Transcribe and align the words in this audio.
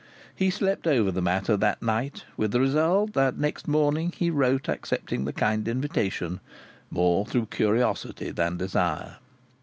He 0.33 0.49
slept 0.49 0.87
over 0.87 1.11
the 1.11 1.21
matter 1.21 1.55
that 1.55 1.79
night, 1.79 2.23
with 2.35 2.51
the 2.51 2.59
result 2.59 3.13
that 3.13 3.37
next 3.37 3.67
morning 3.67 4.11
he 4.17 4.31
wrote 4.31 4.67
accepting 4.67 5.25
the 5.25 5.31
kind 5.31 5.67
invitation, 5.67 6.39
more 6.89 7.23
through 7.23 7.45
curiosity 7.51 8.31
than 8.31 8.57
desire. 8.57 9.17